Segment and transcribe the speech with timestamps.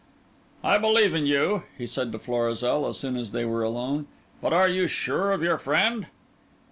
[0.63, 4.07] "I believe in you," he said to Florizel, as soon as they were alone;
[4.41, 6.07] "but are you sure of your friend?"